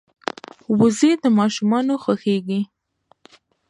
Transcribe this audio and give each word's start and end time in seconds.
وزې 0.79 1.11
د 1.23 1.25
ماشومانو 1.39 1.93
خوښېږي 2.03 2.61